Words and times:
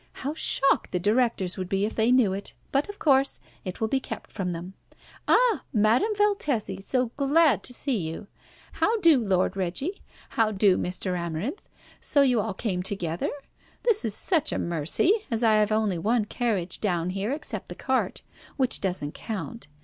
How 0.25 0.33
shocked 0.33 0.91
the 0.93 0.99
directors 0.99 1.57
would 1.57 1.69
be 1.69 1.85
if 1.85 1.93
they 1.93 2.11
knew 2.11 2.33
it, 2.33 2.55
but, 2.71 2.89
of 2.89 2.97
course, 2.97 3.39
it 3.63 3.79
will 3.79 3.87
be 3.87 3.99
kept 3.99 4.31
from 4.31 4.51
them. 4.51 4.73
Ah! 5.27 5.63
Madame 5.71 6.15
Valtesi, 6.15 6.81
so 6.81 7.11
glad 7.17 7.61
to 7.61 7.71
see 7.71 7.97
you! 7.97 8.25
How 8.71 8.99
do, 9.01 9.23
Lord 9.23 9.55
Reggie? 9.55 10.01
How 10.29 10.51
do, 10.51 10.75
Mr. 10.75 11.15
Amarinth? 11.15 11.61
So 11.99 12.23
you 12.23 12.41
all 12.41 12.55
came 12.55 12.81
together! 12.81 13.29
This 13.83 14.03
is 14.03 14.15
such 14.15 14.51
a 14.51 14.57
mercy, 14.57 15.13
as 15.29 15.43
I 15.43 15.57
have 15.57 15.71
only 15.71 15.99
one 15.99 16.25
carriage 16.25 16.79
down 16.81 17.11
here 17.11 17.29
except 17.31 17.67
the 17.69 17.75
cart, 17.75 18.23
which 18.57 18.81
doesn't 18.81 19.13
count. 19.13 19.67